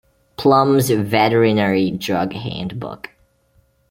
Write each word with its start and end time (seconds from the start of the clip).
Plumb's 0.35 0.89
veterinary 0.89 1.91
drug 1.91 2.33
handbook. 2.33 3.11